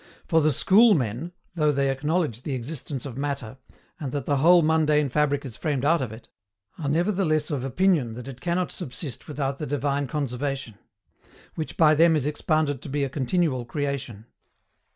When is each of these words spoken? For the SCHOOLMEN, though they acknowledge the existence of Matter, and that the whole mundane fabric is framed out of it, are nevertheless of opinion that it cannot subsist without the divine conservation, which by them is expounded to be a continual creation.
For 0.27 0.41
the 0.41 0.51
SCHOOLMEN, 0.51 1.31
though 1.53 1.71
they 1.71 1.91
acknowledge 1.91 2.41
the 2.41 2.55
existence 2.55 3.05
of 3.05 3.19
Matter, 3.19 3.59
and 3.99 4.11
that 4.11 4.25
the 4.25 4.37
whole 4.37 4.63
mundane 4.63 5.09
fabric 5.09 5.45
is 5.45 5.55
framed 5.55 5.85
out 5.85 6.01
of 6.01 6.11
it, 6.11 6.27
are 6.79 6.89
nevertheless 6.89 7.51
of 7.51 7.63
opinion 7.63 8.15
that 8.15 8.27
it 8.27 8.41
cannot 8.41 8.71
subsist 8.71 9.27
without 9.27 9.59
the 9.59 9.67
divine 9.67 10.07
conservation, 10.07 10.73
which 11.53 11.77
by 11.77 11.93
them 11.93 12.15
is 12.15 12.25
expounded 12.25 12.81
to 12.81 12.89
be 12.89 13.03
a 13.03 13.09
continual 13.09 13.63
creation. 13.63 14.25